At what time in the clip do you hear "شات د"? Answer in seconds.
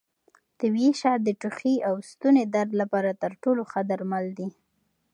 1.01-1.29